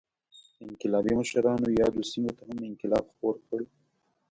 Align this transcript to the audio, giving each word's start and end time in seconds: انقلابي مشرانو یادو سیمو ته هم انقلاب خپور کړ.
انقلابي 0.65 1.13
مشرانو 1.21 1.67
یادو 1.79 2.01
سیمو 2.11 2.31
ته 2.37 2.43
هم 2.49 2.57
انقلاب 2.69 3.03
خپور 3.11 3.35
کړ. 3.47 3.61